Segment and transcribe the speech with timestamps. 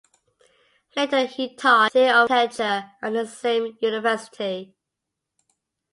[0.95, 4.73] Later he taught "Theory of Architecture" at the same university.